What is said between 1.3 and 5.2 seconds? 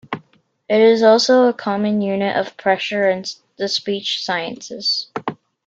a common unit of pressure in the speech sciences.